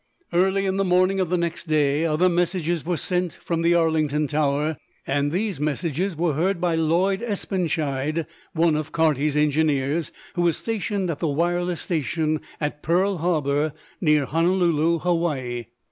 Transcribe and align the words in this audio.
Early 0.33 0.65
in 0.65 0.77
the 0.77 0.83
morning 0.83 1.19
of 1.19 1.29
the 1.29 1.37
next 1.37 1.65
day 1.65 2.05
other 2.05 2.27
messages 2.27 2.83
were 2.83 2.97
sent 2.97 3.33
from 3.33 3.61
the 3.61 3.75
Arlington 3.75 4.25
tower, 4.25 4.77
and 5.05 5.31
these 5.31 5.59
messages 5.59 6.15
were 6.15 6.33
heard 6.33 6.59
by 6.59 6.73
Lloyd 6.73 7.21
Espenschied, 7.21 8.25
one 8.53 8.75
of 8.75 8.91
Carty's 8.91 9.37
engineers, 9.37 10.11
who 10.33 10.41
was 10.41 10.57
stationed 10.57 11.11
at 11.11 11.19
the 11.19 11.27
wireless 11.27 11.81
station 11.81 12.41
at 12.59 12.81
Pearl 12.81 13.17
Harbor, 13.19 13.73
near 14.01 14.25
Honolulu, 14.25 14.97
Hawaii. 15.01 15.65